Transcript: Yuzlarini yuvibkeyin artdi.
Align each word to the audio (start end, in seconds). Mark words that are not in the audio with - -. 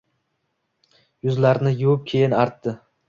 Yuzlarini 1.27 1.75
yuvibkeyin 1.83 2.37
artdi. 2.39 2.75